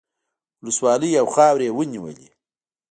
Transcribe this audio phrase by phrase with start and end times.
[0.61, 2.27] ولسوالۍ او خاورې یې ونیولې.